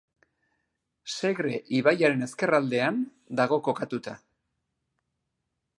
Segre 1.15 1.59
ibaiaren 1.81 2.27
ezkerraldean 2.29 2.99
dago 3.41 3.61
kokatuta. 3.69 4.17